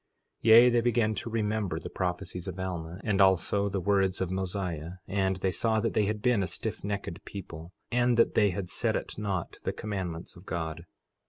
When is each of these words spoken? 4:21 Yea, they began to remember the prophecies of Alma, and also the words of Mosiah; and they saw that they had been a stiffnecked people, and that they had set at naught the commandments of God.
4:21 0.43 0.49
Yea, 0.51 0.69
they 0.71 0.81
began 0.81 1.13
to 1.13 1.29
remember 1.29 1.79
the 1.79 1.87
prophecies 1.87 2.47
of 2.47 2.59
Alma, 2.59 2.99
and 3.03 3.21
also 3.21 3.69
the 3.69 3.79
words 3.79 4.19
of 4.19 4.31
Mosiah; 4.31 4.93
and 5.07 5.35
they 5.35 5.51
saw 5.51 5.79
that 5.79 5.93
they 5.93 6.05
had 6.05 6.23
been 6.23 6.41
a 6.41 6.47
stiffnecked 6.47 7.23
people, 7.23 7.71
and 7.91 8.17
that 8.17 8.33
they 8.33 8.49
had 8.49 8.71
set 8.71 8.95
at 8.95 9.15
naught 9.19 9.57
the 9.63 9.71
commandments 9.71 10.35
of 10.35 10.47
God. 10.47 10.87